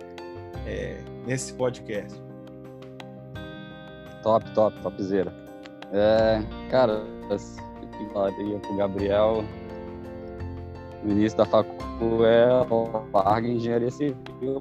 [0.65, 2.23] é, nesse podcast.
[4.23, 5.35] Top, top, topzera.
[5.93, 9.43] É, cara, eu falaria pro Gabriel
[11.03, 12.47] no início da facu é
[13.13, 14.61] larga engenharia civil,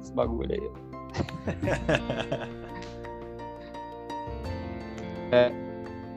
[0.00, 0.68] esse bagulho aí.
[5.30, 5.52] é,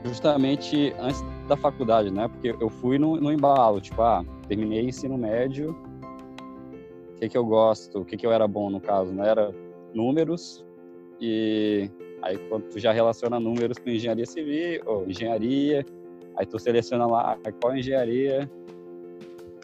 [0.04, 2.26] justamente antes da faculdade, né?
[2.26, 5.76] Porque eu fui no, no embalo, tipo, ah, terminei ensino médio,
[7.10, 9.28] o que que eu gosto, o que que eu era bom no caso, né?
[9.28, 9.52] Era
[9.94, 10.64] números.
[11.20, 11.90] E
[12.22, 15.84] aí quando tu já relaciona números com engenharia civil, ou engenharia,
[16.36, 18.50] aí tu seleciona lá qual engenharia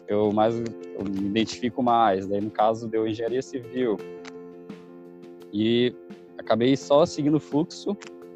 [0.07, 2.27] eu mais eu me identifico mais.
[2.27, 3.97] Daí no caso deu engenharia civil.
[5.51, 5.95] E
[6.37, 7.95] acabei só seguindo o fluxo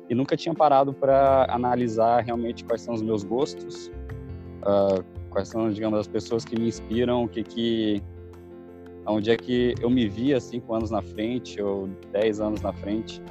[0.09, 3.91] e nunca tinha parado para analisar realmente quais são os meus gostos,
[4.61, 5.03] uh,
[5.37, 8.01] quais são, digamos, as pessoas que me inspiram, o que que
[9.05, 13.21] onde é que eu me via cinco anos na frente ou dez anos na frente.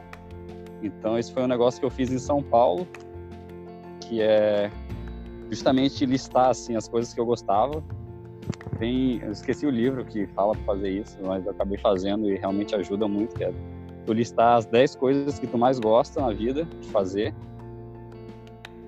[0.81, 2.87] Então esse foi um negócio que eu fiz em São Paulo,
[4.03, 4.71] que é
[5.51, 7.83] justamente listar assim as coisas que eu gostava
[8.79, 12.37] tem, eu esqueci o livro que fala para fazer isso, mas eu acabei fazendo e
[12.37, 13.53] realmente ajuda muito, que é
[14.05, 17.35] tu listar as 10 coisas que tu mais gosta na vida de fazer.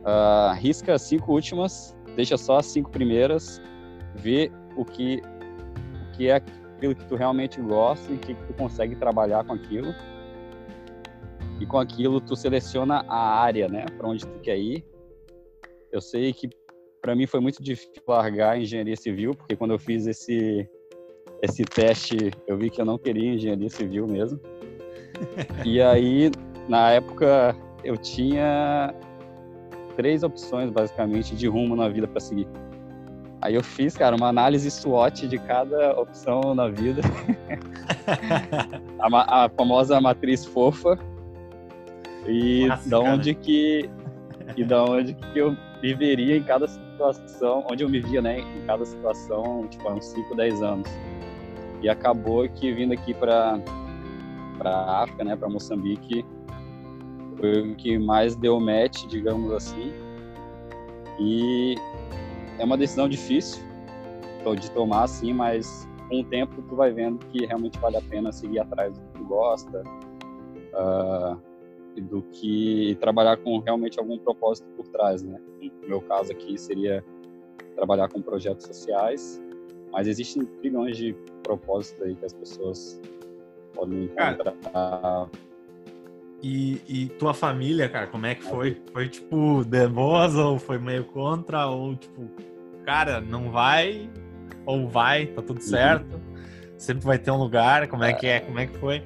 [0.04, 3.62] Uh, risca as cinco últimas, deixa só as cinco primeiras,
[4.16, 5.22] vê o que,
[6.02, 9.52] o que é aquilo que tu realmente gosta e que, que tu consegue trabalhar com
[9.52, 9.94] aquilo.
[11.60, 14.84] E com aquilo tu seleciona a área, né, para onde tu quer ir.
[15.92, 16.50] Eu sei que
[17.00, 20.68] para mim foi muito difícil largar a engenharia civil, porque quando eu fiz esse
[21.40, 24.40] esse teste, eu vi que eu não queria engenharia civil mesmo.
[25.64, 26.32] e aí,
[26.68, 27.54] na época,
[27.84, 28.92] eu tinha
[29.98, 32.46] três opções basicamente de rumo na vida para seguir.
[33.42, 37.02] Aí eu fiz, cara, uma análise SWOT de cada opção na vida.
[39.00, 40.96] a, a, famosa matriz fofa.
[42.28, 43.44] E Nossa, da onde cara.
[43.44, 43.90] que
[44.56, 48.66] e da onde que eu viveria em cada situação, onde eu me via, né, em
[48.66, 50.88] cada situação, tipo, há uns 5, 10 anos.
[51.82, 53.58] E acabou que vindo aqui para
[54.58, 56.24] para África, né, para Moçambique,
[57.38, 59.92] foi o que mais deu match, digamos assim.
[61.18, 61.74] E
[62.58, 63.66] é uma decisão difícil
[64.60, 68.32] de tomar, assim, mas com o tempo tu vai vendo que realmente vale a pena
[68.32, 69.82] seguir atrás do que tu gosta
[70.72, 71.38] uh,
[71.94, 75.38] e do que trabalhar com realmente algum propósito por trás, né?
[75.82, 77.04] No meu caso aqui seria
[77.76, 79.42] trabalhar com projetos sociais,
[79.92, 83.00] mas existem trilhões de propósitos aí que as pessoas
[83.74, 84.54] podem encontrar.
[84.72, 85.28] Cara,
[86.42, 88.80] e, e, tua família, cara, como é que foi?
[88.92, 91.66] Foi tipo demosa ou foi meio contra?
[91.66, 92.30] Ou tipo,
[92.84, 94.08] cara, não vai?
[94.64, 95.66] Ou vai, tá tudo uhum.
[95.66, 96.14] certo?
[96.14, 96.38] Uhum.
[96.76, 97.88] Sempre vai ter um lugar?
[97.88, 98.40] Como é, é que é?
[98.40, 99.02] Como é que foi?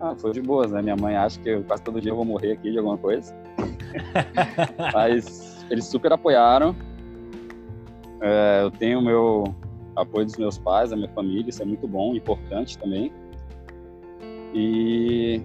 [0.00, 0.82] Ah, foi de boas, né?
[0.82, 3.32] Minha mãe acha que eu, quase todo dia eu vou morrer aqui de alguma coisa.
[4.92, 6.74] Mas eles super apoiaram.
[8.20, 9.54] É, eu tenho meu
[10.00, 13.12] apoio dos meus pais, da minha família, isso é muito bom, importante também.
[14.54, 15.42] E,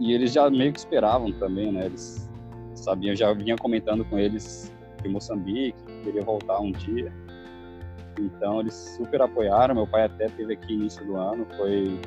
[0.00, 1.86] e eles já meio que esperavam também, né?
[1.86, 2.28] Eles
[2.74, 7.12] sabiam, já vinha comentando com eles de Moçambique, que queria voltar um dia.
[8.18, 9.74] Então eles super apoiaram.
[9.74, 12.00] Meu pai até teve aqui início do ano, foi,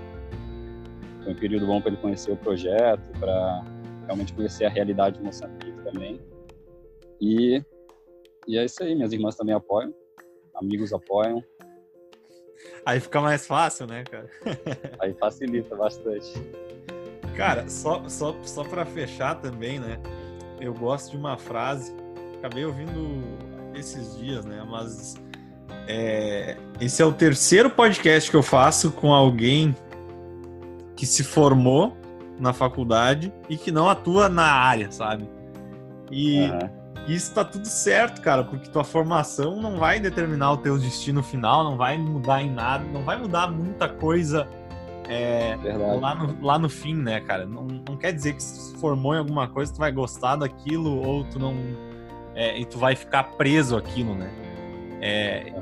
[1.24, 3.64] foi um período bom para ele conhecer o projeto, para
[4.06, 6.20] realmente conhecer a realidade de Moçambique também.
[7.20, 7.64] E,
[8.48, 9.94] e é isso aí, minhas irmãs também apoiam
[10.62, 11.44] amigos apoiam.
[12.86, 14.30] Aí fica mais fácil, né, cara?
[15.00, 16.32] Aí facilita bastante.
[17.36, 20.00] Cara, só, só, só para fechar também, né?
[20.60, 21.94] Eu gosto de uma frase,
[22.38, 23.24] acabei ouvindo
[23.74, 24.64] esses dias, né?
[24.70, 25.16] Mas
[25.88, 29.76] é, esse é o terceiro podcast que eu faço com alguém
[30.96, 31.98] que se formou
[32.40, 35.28] na faculdade e que não atua na área, sabe?
[36.12, 36.82] E uhum.
[37.08, 41.64] Isso tá tudo certo, cara, porque tua formação não vai determinar o teu destino final,
[41.64, 44.48] não vai mudar em nada, não vai mudar muita coisa
[45.10, 45.58] é,
[46.00, 47.46] lá, no, lá no fim, né, cara?
[47.46, 51.24] Não, não quer dizer que se formou em alguma coisa tu vai gostar daquilo ou
[51.26, 51.56] tu não.
[52.36, 54.32] É, e tu vai ficar preso aquilo, né?
[55.02, 55.54] É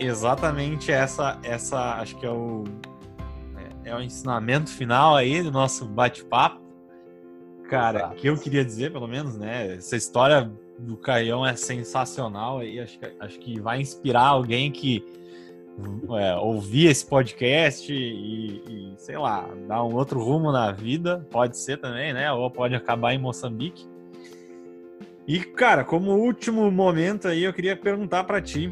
[0.00, 2.64] exatamente essa, essa acho que é o,
[3.84, 6.61] é, é o ensinamento final aí do nosso bate-papo
[7.72, 8.16] cara, Exato.
[8.16, 9.76] que eu queria dizer, pelo menos, né?
[9.76, 15.02] Essa história do Caião é sensacional e acho que, acho que vai inspirar alguém que
[16.18, 21.56] é, ouvir esse podcast e, e, sei lá, dar um outro rumo na vida, pode
[21.56, 22.30] ser também, né?
[22.30, 23.88] Ou pode acabar em Moçambique.
[25.26, 28.70] E, cara, como último momento aí, eu queria perguntar para ti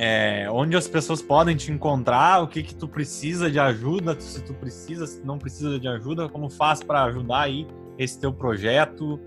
[0.00, 4.40] é, onde as pessoas podem te encontrar, o que que tu precisa de ajuda, se
[4.44, 7.66] tu precisa, se não precisa de ajuda, como faz para ajudar aí
[7.98, 9.18] esse teu projeto.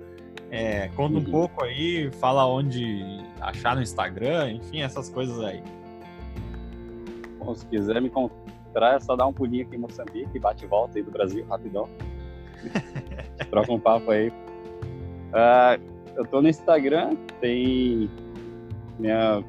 [0.49, 1.25] É, conta um uhum.
[1.25, 3.03] pouco aí, fala onde
[3.41, 5.61] achar no Instagram, enfim, essas coisas aí.
[7.37, 10.67] Bom, se quiser me encontrar, é só dar um pulinho aqui em Moçambique, bate e
[10.69, 11.89] volta aí do Brasil, rapidão.
[13.51, 14.29] Troca um papo aí.
[14.29, 15.81] Uh,
[16.15, 18.09] eu tô no Instagram, tem
[18.97, 19.43] minha,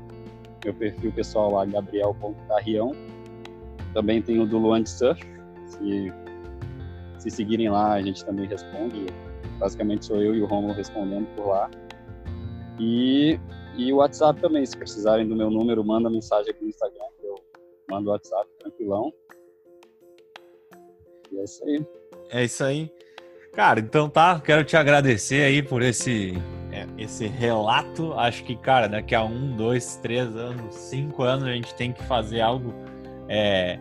[0.64, 2.92] meu perfil pessoal lá, gabriel.carrião.
[3.94, 5.22] Também tem o do Luan de Surf,
[5.66, 6.12] se
[7.22, 9.06] se seguirem lá, a gente também responde.
[9.58, 11.70] Basicamente sou eu e o Romulo respondendo por lá.
[12.80, 13.38] E,
[13.76, 17.26] e o WhatsApp também, se precisarem do meu número, manda mensagem aqui no Instagram, que
[17.26, 17.36] eu
[17.88, 19.12] mando o WhatsApp, tranquilão.
[21.30, 21.86] E é isso aí.
[22.30, 22.92] É isso aí.
[23.52, 26.32] Cara, então tá, quero te agradecer aí por esse,
[26.99, 28.12] esse relato.
[28.14, 32.03] Acho que, cara, daqui a um, dois, três anos, cinco anos, a gente tem que
[32.05, 32.74] fazer algo
[33.28, 33.78] é,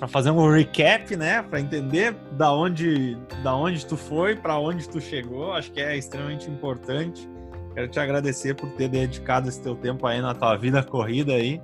[0.00, 4.88] para fazer um recap, né, para entender da onde, da onde tu foi, para onde
[4.88, 5.52] tu chegou.
[5.52, 7.28] Acho que é extremamente importante.
[7.74, 11.60] Quero te agradecer por ter dedicado esse teu tempo aí na tua vida corrida aí,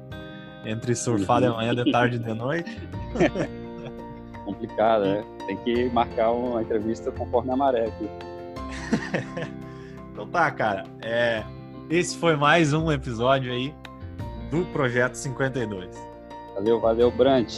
[0.67, 2.79] entre surfar de manhã, de tarde e de noite.
[4.45, 5.25] Complicado, né?
[5.47, 8.09] Tem que marcar uma entrevista conforme a maré aqui.
[10.17, 10.85] então tá, cara.
[11.03, 11.45] É,
[11.91, 13.75] esse foi mais um episódio aí
[14.51, 15.95] do Projeto 52.
[16.55, 17.53] Valeu, valeu, Brant.